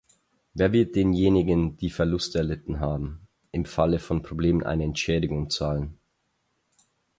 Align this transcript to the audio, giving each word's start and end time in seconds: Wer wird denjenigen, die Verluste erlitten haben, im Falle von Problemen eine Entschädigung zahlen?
Wer 0.55 0.71
wird 0.71 0.95
denjenigen, 0.95 1.77
die 1.77 1.91
Verluste 1.91 2.39
erlitten 2.39 2.79
haben, 2.79 3.27
im 3.51 3.65
Falle 3.65 3.99
von 3.99 4.23
Problemen 4.23 4.63
eine 4.63 4.83
Entschädigung 4.83 5.51
zahlen? 5.51 5.99